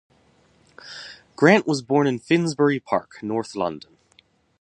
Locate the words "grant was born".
1.35-2.07